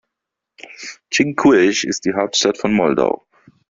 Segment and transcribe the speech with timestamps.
[1.11, 3.27] Chișinău ist die Hauptstadt von Moldau.